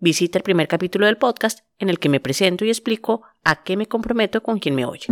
visita 0.00 0.38
el 0.38 0.44
primer 0.44 0.68
capítulo 0.68 1.06
del 1.06 1.16
podcast 1.16 1.60
en 1.78 1.88
el 1.88 1.98
que 1.98 2.08
me 2.08 2.20
presento 2.20 2.64
y 2.64 2.68
explico 2.68 3.22
a 3.44 3.62
qué 3.64 3.76
me 3.76 3.86
comprometo 3.86 4.42
con 4.42 4.58
quien 4.58 4.74
me 4.74 4.84
oye. 4.84 5.06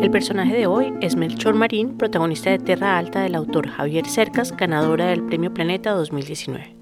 El 0.00 0.10
personaje 0.10 0.54
de 0.54 0.66
hoy 0.66 0.94
es 1.00 1.16
Melchor 1.16 1.54
Marín, 1.54 1.98
protagonista 1.98 2.50
de 2.50 2.58
Terra 2.58 2.96
Alta 2.96 3.20
del 3.20 3.34
autor 3.34 3.68
Javier 3.68 4.06
Cercas, 4.06 4.56
ganadora 4.56 5.06
del 5.06 5.24
Premio 5.24 5.52
Planeta 5.52 5.92
2019. 5.92 6.74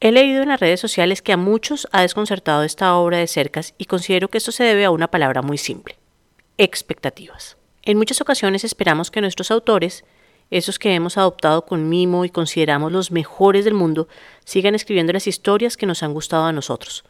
He 0.00 0.12
leído 0.12 0.42
en 0.42 0.48
las 0.48 0.60
redes 0.60 0.80
sociales 0.80 1.22
que 1.22 1.32
a 1.32 1.36
muchos 1.36 1.88
ha 1.90 2.02
desconcertado 2.02 2.62
esta 2.62 2.94
obra 2.94 3.18
de 3.18 3.26
Cercas 3.26 3.74
y 3.78 3.86
considero 3.86 4.28
que 4.28 4.38
esto 4.38 4.52
se 4.52 4.64
debe 4.64 4.84
a 4.84 4.90
una 4.90 5.08
palabra 5.08 5.42
muy 5.42 5.58
simple, 5.58 5.96
expectativas. 6.56 7.56
En 7.82 7.96
muchas 7.96 8.20
ocasiones 8.20 8.64
esperamos 8.64 9.10
que 9.10 9.20
nuestros 9.20 9.50
autores 9.50 10.04
esos 10.50 10.78
que 10.78 10.94
hemos 10.94 11.18
adoptado 11.18 11.66
con 11.66 11.88
mimo 11.88 12.24
y 12.24 12.30
consideramos 12.30 12.92
los 12.92 13.10
mejores 13.10 13.64
del 13.64 13.74
mundo, 13.74 14.08
sigan 14.44 14.74
escribiendo 14.74 15.12
las 15.12 15.26
historias 15.26 15.76
que 15.76 15.86
nos 15.86 16.02
han 16.02 16.14
gustado 16.14 16.44
a 16.44 16.52
nosotros, 16.52 17.04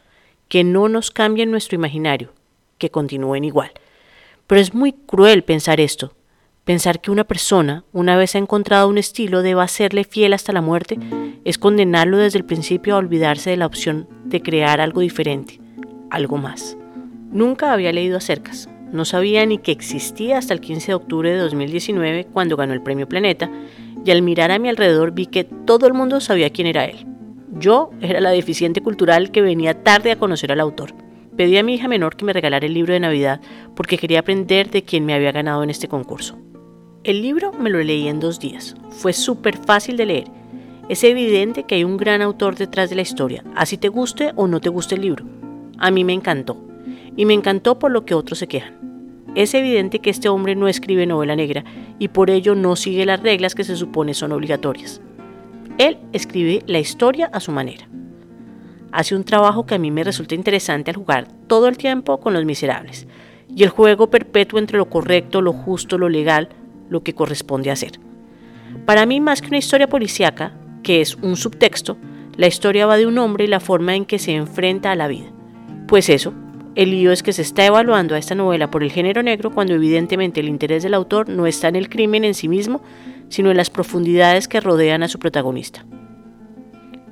que 0.48 0.64
no 0.64 0.88
nos 0.88 1.10
cambien 1.10 1.50
nuestro 1.50 1.76
imaginario, 1.76 2.32
que 2.78 2.90
continúen 2.90 3.44
igual. 3.44 3.70
Pero 4.46 4.60
es 4.60 4.74
muy 4.74 4.92
cruel 4.92 5.44
pensar 5.44 5.80
esto, 5.80 6.14
pensar 6.64 7.00
que 7.00 7.10
una 7.10 7.24
persona, 7.24 7.84
una 7.92 8.16
vez 8.16 8.34
ha 8.34 8.38
encontrado 8.38 8.88
un 8.88 8.98
estilo, 8.98 9.42
deba 9.42 9.68
serle 9.68 10.04
fiel 10.04 10.32
hasta 10.32 10.52
la 10.52 10.60
muerte, 10.60 10.98
es 11.44 11.58
condenarlo 11.58 12.18
desde 12.18 12.38
el 12.38 12.44
principio 12.44 12.94
a 12.94 12.98
olvidarse 12.98 13.50
de 13.50 13.56
la 13.56 13.66
opción 13.66 14.08
de 14.24 14.42
crear 14.42 14.80
algo 14.80 15.00
diferente, 15.00 15.60
algo 16.10 16.38
más. 16.38 16.76
Nunca 17.30 17.72
había 17.72 17.92
leído 17.92 18.16
acercas, 18.16 18.68
no 18.92 19.04
sabía 19.04 19.44
ni 19.44 19.58
que 19.58 19.72
existía 19.72 20.38
hasta 20.38 20.54
el 20.54 20.60
15 20.60 20.88
de 20.88 20.94
octubre 20.94 21.30
de 21.30 21.38
2019 21.38 22.26
cuando 22.32 22.56
ganó 22.56 22.72
el 22.72 22.82
Premio 22.82 23.08
Planeta 23.08 23.50
y 24.04 24.10
al 24.10 24.22
mirar 24.22 24.50
a 24.50 24.58
mi 24.58 24.68
alrededor 24.68 25.12
vi 25.12 25.26
que 25.26 25.44
todo 25.44 25.86
el 25.86 25.94
mundo 25.94 26.20
sabía 26.20 26.50
quién 26.50 26.66
era 26.66 26.84
él. 26.84 27.06
Yo 27.52 27.90
era 28.00 28.20
la 28.20 28.30
deficiente 28.30 28.80
cultural 28.80 29.30
que 29.30 29.42
venía 29.42 29.82
tarde 29.82 30.12
a 30.12 30.18
conocer 30.18 30.52
al 30.52 30.60
autor. 30.60 30.94
Pedí 31.36 31.56
a 31.56 31.62
mi 31.62 31.74
hija 31.74 31.88
menor 31.88 32.16
que 32.16 32.24
me 32.24 32.32
regalara 32.32 32.66
el 32.66 32.74
libro 32.74 32.92
de 32.92 33.00
Navidad 33.00 33.40
porque 33.74 33.98
quería 33.98 34.20
aprender 34.20 34.70
de 34.70 34.82
quién 34.82 35.04
me 35.04 35.14
había 35.14 35.32
ganado 35.32 35.62
en 35.62 35.70
este 35.70 35.88
concurso. 35.88 36.38
El 37.04 37.22
libro 37.22 37.52
me 37.52 37.70
lo 37.70 37.82
leí 37.82 38.08
en 38.08 38.20
dos 38.20 38.40
días. 38.40 38.74
Fue 38.90 39.12
súper 39.12 39.56
fácil 39.56 39.96
de 39.96 40.06
leer. 40.06 40.24
Es 40.88 41.04
evidente 41.04 41.64
que 41.64 41.76
hay 41.76 41.84
un 41.84 41.96
gran 41.96 42.22
autor 42.22 42.56
detrás 42.56 42.90
de 42.90 42.96
la 42.96 43.02
historia, 43.02 43.44
así 43.54 43.76
te 43.76 43.88
guste 43.88 44.32
o 44.36 44.46
no 44.46 44.60
te 44.60 44.68
guste 44.68 44.94
el 44.94 45.02
libro. 45.02 45.24
A 45.78 45.90
mí 45.90 46.02
me 46.02 46.12
encantó. 46.12 46.67
Y 47.18 47.26
me 47.26 47.34
encantó 47.34 47.80
por 47.80 47.90
lo 47.90 48.04
que 48.04 48.14
otros 48.14 48.38
se 48.38 48.46
quejan. 48.46 48.78
Es 49.34 49.52
evidente 49.52 49.98
que 49.98 50.08
este 50.08 50.28
hombre 50.28 50.54
no 50.54 50.68
escribe 50.68 51.04
novela 51.04 51.34
negra 51.34 51.64
y 51.98 52.08
por 52.08 52.30
ello 52.30 52.54
no 52.54 52.76
sigue 52.76 53.04
las 53.04 53.20
reglas 53.20 53.56
que 53.56 53.64
se 53.64 53.74
supone 53.74 54.14
son 54.14 54.30
obligatorias. 54.30 55.00
Él 55.78 55.98
escribe 56.12 56.62
la 56.66 56.78
historia 56.78 57.26
a 57.32 57.40
su 57.40 57.50
manera. 57.50 57.88
Hace 58.92 59.16
un 59.16 59.24
trabajo 59.24 59.66
que 59.66 59.74
a 59.74 59.78
mí 59.78 59.90
me 59.90 60.04
resulta 60.04 60.36
interesante 60.36 60.92
al 60.92 60.96
jugar 60.96 61.26
todo 61.48 61.66
el 61.66 61.76
tiempo 61.76 62.20
con 62.20 62.34
los 62.34 62.44
miserables 62.44 63.08
y 63.52 63.64
el 63.64 63.70
juego 63.70 64.10
perpetuo 64.10 64.60
entre 64.60 64.78
lo 64.78 64.88
correcto, 64.88 65.42
lo 65.42 65.52
justo, 65.52 65.98
lo 65.98 66.08
legal, 66.08 66.48
lo 66.88 67.02
que 67.02 67.14
corresponde 67.14 67.72
hacer. 67.72 67.98
Para 68.86 69.06
mí, 69.06 69.20
más 69.20 69.42
que 69.42 69.48
una 69.48 69.58
historia 69.58 69.88
policíaca, 69.88 70.52
que 70.84 71.00
es 71.00 71.16
un 71.16 71.36
subtexto, 71.36 71.96
la 72.36 72.46
historia 72.46 72.86
va 72.86 72.96
de 72.96 73.06
un 73.06 73.18
hombre 73.18 73.44
y 73.44 73.48
la 73.48 73.58
forma 73.58 73.96
en 73.96 74.04
que 74.04 74.20
se 74.20 74.34
enfrenta 74.34 74.92
a 74.92 74.96
la 74.96 75.08
vida. 75.08 75.26
Pues 75.88 76.08
eso, 76.08 76.32
el 76.78 76.92
lío 76.92 77.10
es 77.10 77.24
que 77.24 77.32
se 77.32 77.42
está 77.42 77.66
evaluando 77.66 78.14
a 78.14 78.18
esta 78.18 78.36
novela 78.36 78.70
por 78.70 78.84
el 78.84 78.92
género 78.92 79.20
negro 79.24 79.50
cuando 79.50 79.74
evidentemente 79.74 80.38
el 80.38 80.48
interés 80.48 80.84
del 80.84 80.94
autor 80.94 81.28
no 81.28 81.48
está 81.48 81.66
en 81.66 81.74
el 81.74 81.88
crimen 81.88 82.24
en 82.24 82.34
sí 82.34 82.46
mismo, 82.46 82.82
sino 83.28 83.50
en 83.50 83.56
las 83.56 83.68
profundidades 83.68 84.46
que 84.46 84.60
rodean 84.60 85.02
a 85.02 85.08
su 85.08 85.18
protagonista. 85.18 85.84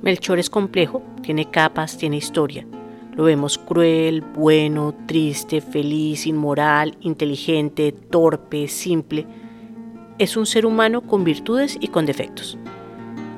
Melchor 0.01 0.39
es 0.39 0.49
complejo, 0.49 1.03
tiene 1.21 1.51
capas, 1.51 1.97
tiene 1.97 2.15
historia. 2.15 2.65
Lo 3.13 3.25
vemos 3.25 3.57
cruel, 3.57 4.21
bueno, 4.21 4.95
triste, 5.05 5.59
feliz, 5.59 6.27
inmoral, 6.27 6.95
inteligente, 7.01 7.91
torpe, 7.91 8.69
simple. 8.69 9.25
Es 10.17 10.37
un 10.37 10.45
ser 10.45 10.65
humano 10.65 11.01
con 11.01 11.25
virtudes 11.25 11.77
y 11.81 11.89
con 11.89 12.05
defectos. 12.05 12.57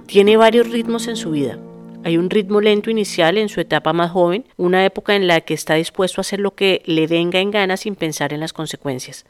Tiene 0.05 0.37
varios 0.37 0.69
ritmos 0.69 1.07
en 1.07 1.15
su 1.15 1.31
vida, 1.31 1.57
hay 2.03 2.17
un 2.17 2.29
ritmo 2.29 2.61
lento 2.61 2.89
inicial 2.89 3.37
en 3.37 3.49
su 3.49 3.59
etapa 3.59 3.91
más 3.91 4.11
joven, 4.11 4.45
una 4.55 4.85
época 4.85 5.15
en 5.15 5.27
la 5.27 5.41
que 5.41 5.53
está 5.53 5.75
dispuesto 5.75 6.19
a 6.19 6.23
hacer 6.23 6.39
lo 6.39 6.55
que 6.55 6.81
le 6.85 7.07
venga 7.07 7.39
en 7.39 7.51
gana 7.51 7.75
sin 7.75 7.95
pensar 7.95 8.31
en 8.31 8.39
las 8.39 8.53
consecuencias. 8.53 9.25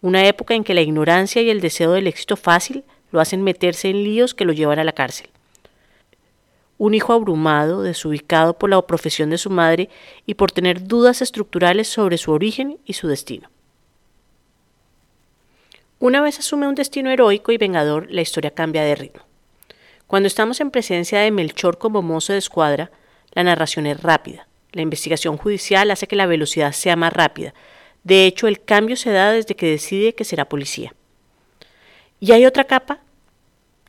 Una 0.00 0.26
época 0.26 0.54
en 0.54 0.64
que 0.64 0.74
la 0.74 0.80
ignorancia 0.80 1.42
y 1.42 1.50
el 1.50 1.60
deseo 1.60 1.92
del 1.92 2.08
éxito 2.08 2.36
fácil 2.36 2.84
lo 3.12 3.20
hacen 3.20 3.42
meterse 3.42 3.88
en 3.88 4.02
líos 4.02 4.34
que 4.34 4.44
lo 4.44 4.52
llevan 4.52 4.80
a 4.80 4.84
la 4.84 4.92
cárcel. 4.92 5.28
Un 6.76 6.94
hijo 6.94 7.12
abrumado, 7.12 7.82
desubicado 7.82 8.58
por 8.58 8.70
la 8.70 8.82
profesión 8.82 9.30
de 9.30 9.38
su 9.38 9.50
madre 9.50 9.88
y 10.26 10.34
por 10.34 10.50
tener 10.50 10.88
dudas 10.88 11.22
estructurales 11.22 11.86
sobre 11.86 12.18
su 12.18 12.32
origen 12.32 12.78
y 12.84 12.94
su 12.94 13.06
destino. 13.06 13.48
Una 16.00 16.20
vez 16.20 16.40
asume 16.40 16.66
un 16.66 16.74
destino 16.74 17.10
heroico 17.10 17.52
y 17.52 17.58
vengador, 17.58 18.10
la 18.10 18.22
historia 18.22 18.50
cambia 18.50 18.82
de 18.82 18.96
ritmo. 18.96 19.22
Cuando 20.12 20.26
estamos 20.26 20.60
en 20.60 20.70
presencia 20.70 21.20
de 21.20 21.30
Melchor 21.30 21.78
como 21.78 22.02
mozo 22.02 22.34
de 22.34 22.38
escuadra, 22.38 22.90
la 23.30 23.44
narración 23.44 23.86
es 23.86 24.02
rápida. 24.02 24.46
La 24.72 24.82
investigación 24.82 25.38
judicial 25.38 25.90
hace 25.90 26.06
que 26.06 26.16
la 26.16 26.26
velocidad 26.26 26.72
sea 26.72 26.96
más 26.96 27.14
rápida. 27.14 27.54
De 28.04 28.26
hecho, 28.26 28.46
el 28.46 28.62
cambio 28.62 28.96
se 28.96 29.10
da 29.10 29.32
desde 29.32 29.56
que 29.56 29.70
decide 29.70 30.14
que 30.14 30.24
será 30.24 30.50
policía. 30.50 30.94
Y 32.20 32.32
hay 32.32 32.44
otra 32.44 32.64
capa 32.64 33.00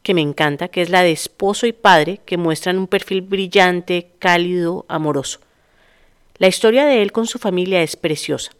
que 0.02 0.14
me 0.14 0.22
encanta, 0.22 0.70
que 0.70 0.82
es 0.82 0.90
la 0.90 1.02
de 1.02 1.12
esposo 1.12 1.68
y 1.68 1.74
padre, 1.74 2.22
que 2.26 2.38
muestran 2.38 2.78
un 2.78 2.88
perfil 2.88 3.22
brillante, 3.22 4.12
cálido, 4.18 4.86
amoroso. 4.88 5.42
La 6.38 6.48
historia 6.48 6.86
de 6.86 7.02
él 7.02 7.12
con 7.12 7.28
su 7.28 7.38
familia 7.38 7.84
es 7.84 7.98
preciosa. 7.98 8.54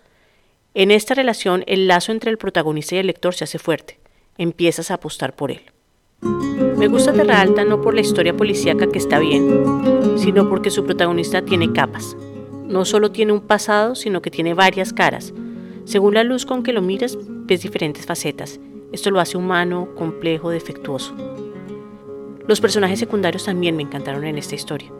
En 0.74 0.92
esta 0.92 1.14
relación, 1.14 1.64
el 1.68 1.88
lazo 1.88 2.12
entre 2.12 2.30
el 2.30 2.38
protagonista 2.38 2.96
y 2.96 2.98
el 2.98 3.08
lector 3.08 3.34
se 3.34 3.46
hace 3.46 3.58
fuerte. 3.58 4.02
Empiezas 4.38 4.92
a 4.92 4.96
apostar 4.96 5.34
por 5.34 5.50
él. 5.50 5.62
Me 6.84 6.90
gusta 6.90 7.14
Terra 7.14 7.40
Alta 7.40 7.64
no 7.64 7.80
por 7.80 7.94
la 7.94 8.02
historia 8.02 8.36
policíaca 8.36 8.88
que 8.88 8.98
está 8.98 9.18
bien, 9.18 10.18
sino 10.18 10.50
porque 10.50 10.70
su 10.70 10.84
protagonista 10.84 11.42
tiene 11.42 11.72
capas. 11.72 12.18
No 12.68 12.84
solo 12.84 13.10
tiene 13.10 13.32
un 13.32 13.40
pasado, 13.40 13.96
sino 13.96 14.22
que 14.22 14.30
tiene 14.30 14.54
varias 14.54 14.92
caras. 14.92 15.34
Según 15.86 16.16
la 16.16 16.26
luz 16.26 16.46
con 16.46 16.62
que 16.62 16.74
lo 16.74 16.82
miras, 16.82 17.18
ves 17.46 17.62
diferentes 17.62 18.06
facetas. 18.06 18.60
Esto 18.92 19.12
lo 19.12 19.22
hace 19.22 19.38
humano, 19.38 19.96
complejo, 19.96 20.50
defectuoso. 20.50 21.16
Los 22.50 22.60
personajes 22.60 23.00
secundarios 23.00 23.46
también 23.46 23.78
me 23.78 23.84
encantaron 23.84 24.26
en 24.26 24.38
esta 24.38 24.56
historia. 24.56 24.92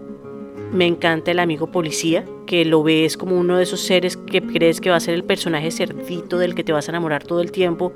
Me 0.74 0.88
encanta 0.88 1.30
el 1.30 1.40
amigo 1.40 1.68
policía, 1.68 2.26
que 2.48 2.66
lo 2.66 2.82
ves 2.82 3.16
como 3.16 3.40
uno 3.40 3.58
de 3.58 3.64
esos 3.64 3.82
seres 3.82 4.18
que 4.18 4.42
crees 4.42 4.82
que 4.82 4.90
va 4.90 4.96
a 4.96 5.00
ser 5.00 5.14
el 5.14 5.24
personaje 5.24 5.70
cerdito 5.70 6.40
del 6.40 6.56
que 6.56 6.64
te 6.64 6.74
vas 6.74 6.88
a 6.88 6.92
enamorar 6.92 7.24
todo 7.24 7.42
el 7.42 7.52
tiempo 7.52 7.94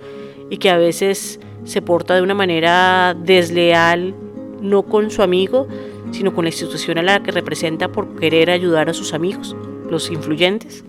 y 0.52 0.58
que 0.58 0.70
a 0.70 0.78
veces 0.78 1.40
se 1.64 1.82
porta 1.82 2.14
de 2.14 2.22
una 2.22 2.36
manera 2.36 3.16
desleal, 3.20 4.14
no 4.62 4.84
con 4.84 5.10
su 5.10 5.24
amigo, 5.24 5.68
sino 6.12 6.36
con 6.36 6.46
la 6.46 6.50
institución 6.50 7.00
a 7.00 7.02
la 7.02 7.24
que 7.24 7.32
representa 7.32 7.92
por 7.92 8.16
querer 8.16 8.52
ayudar 8.52 8.90
a 8.90 8.94
sus 8.94 9.16
amigos, 9.16 9.56
los 9.90 10.12
influyentes. 10.12 10.84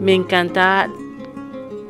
Me 0.00 0.14
encanta 0.14 0.90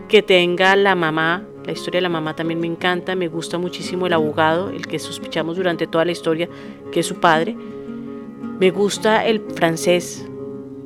que 0.07 0.21
tenga 0.21 0.77
la 0.77 0.95
mamá, 0.95 1.47
la 1.65 1.73
historia 1.73 1.97
de 1.97 2.03
la 2.03 2.09
mamá 2.11 2.37
también 2.37 2.61
me 2.61 2.67
encanta, 2.67 3.15
me 3.15 3.29
gusta 3.29 3.57
muchísimo 3.57 4.07
el 4.07 4.13
abogado, 4.13 4.69
el 4.69 4.87
que 4.87 4.99
sospechamos 4.99 5.57
durante 5.57 5.87
toda 5.87 6.05
la 6.05 6.13
historia 6.13 6.51
que 6.93 7.01
es 7.01 7.07
su 7.07 7.15
padre. 7.21 7.57
Me 8.63 8.71
gusta 8.71 9.27
el 9.27 9.41
francés 9.57 10.25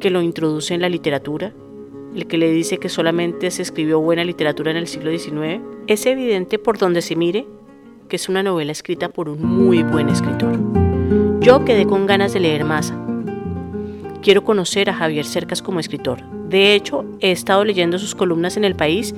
que 0.01 0.09
lo 0.09 0.23
introduce 0.23 0.73
en 0.73 0.81
la 0.81 0.89
literatura, 0.89 1.53
el 2.15 2.27
que 2.27 2.39
le 2.39 2.51
dice 2.51 2.79
que 2.79 2.89
solamente 2.89 3.51
se 3.51 3.61
escribió 3.61 4.01
buena 4.01 4.25
literatura 4.25 4.71
en 4.71 4.79
el 4.79 4.87
siglo 4.87 5.11
XIX, 5.11 5.61
es 5.87 6.07
evidente 6.07 6.59
por 6.59 6.79
donde 6.79 7.03
se 7.03 7.17
mire 7.17 7.47
que 8.09 8.17
es 8.17 8.31
una 8.31 8.43
novela 8.43 8.73
escrita 8.73 9.11
por 9.11 9.29
un 9.29 9.45
muy 9.45 9.83
buen 9.83 10.09
escritor. 10.09 10.59
Yo 11.41 11.67
quedé 11.67 11.85
con 11.85 12.07
ganas 12.07 12.33
de 12.33 12.41
leer 12.41 12.65
más. 12.65 12.95
Quiero 14.23 14.43
conocer 14.43 14.89
a 14.89 14.95
Javier 14.95 15.27
Cercas 15.27 15.61
como 15.61 15.79
escritor. 15.79 16.23
De 16.49 16.75
hecho, 16.75 17.05
he 17.21 17.31
estado 17.31 17.63
leyendo 17.63 17.99
sus 17.99 18.15
columnas 18.15 18.57
en 18.57 18.65
el 18.65 18.75
país 18.75 19.15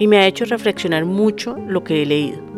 y 0.00 0.08
me 0.08 0.16
ha 0.16 0.26
hecho 0.26 0.44
reflexionar 0.44 1.04
mucho 1.04 1.54
lo 1.68 1.84
que 1.84 2.02
he 2.02 2.06
leído. 2.06 2.51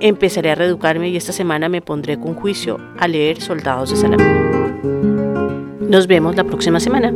Empezaré 0.00 0.50
a 0.50 0.54
reeducarme 0.54 1.08
y 1.08 1.16
esta 1.16 1.32
semana 1.32 1.68
me 1.68 1.82
pondré 1.82 2.18
con 2.18 2.34
juicio 2.34 2.78
a 2.98 3.08
leer 3.08 3.40
Soldados 3.40 3.90
de 3.90 3.96
Salamina. 3.96 4.80
Nos 5.88 6.06
vemos 6.06 6.36
la 6.36 6.44
próxima 6.44 6.78
semana. 6.80 7.12